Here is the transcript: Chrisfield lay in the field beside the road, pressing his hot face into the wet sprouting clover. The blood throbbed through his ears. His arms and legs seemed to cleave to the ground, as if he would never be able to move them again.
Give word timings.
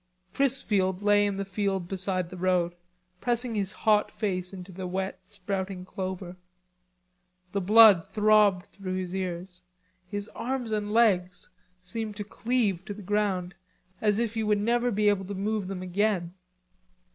Chrisfield 0.33 1.03
lay 1.03 1.27
in 1.27 1.35
the 1.35 1.45
field 1.45 1.87
beside 1.87 2.31
the 2.31 2.35
road, 2.37 2.73
pressing 3.19 3.53
his 3.53 3.71
hot 3.71 4.09
face 4.09 4.51
into 4.51 4.71
the 4.71 4.87
wet 4.87 5.27
sprouting 5.27 5.85
clover. 5.85 6.37
The 7.51 7.61
blood 7.61 8.09
throbbed 8.09 8.65
through 8.65 8.95
his 8.95 9.13
ears. 9.15 9.61
His 10.07 10.27
arms 10.29 10.71
and 10.71 10.91
legs 10.91 11.51
seemed 11.81 12.15
to 12.15 12.23
cleave 12.23 12.83
to 12.85 12.95
the 12.95 13.03
ground, 13.03 13.53
as 14.01 14.17
if 14.17 14.33
he 14.33 14.41
would 14.41 14.57
never 14.59 14.89
be 14.89 15.07
able 15.07 15.25
to 15.25 15.35
move 15.35 15.67
them 15.67 15.83
again. 15.83 16.33